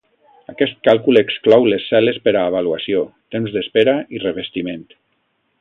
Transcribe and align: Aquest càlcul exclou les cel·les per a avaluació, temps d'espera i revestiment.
Aquest 0.51 0.79
càlcul 0.87 1.19
exclou 1.21 1.67
les 1.73 1.85
cel·les 1.91 2.19
per 2.29 2.35
a 2.39 2.43
avaluació, 2.53 3.05
temps 3.37 3.55
d'espera 3.59 3.97
i 4.19 4.27
revestiment. 4.29 4.87